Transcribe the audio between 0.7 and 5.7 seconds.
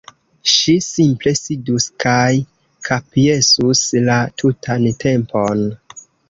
simple sidus kaj kapjesus la tutan tempon.